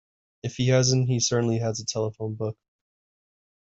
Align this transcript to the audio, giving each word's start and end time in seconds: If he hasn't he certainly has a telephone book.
If 0.41 0.55
he 0.57 0.69
hasn't 0.69 1.09
he 1.09 1.19
certainly 1.19 1.59
has 1.59 1.79
a 1.79 1.85
telephone 1.85 2.33
book. 2.33 2.57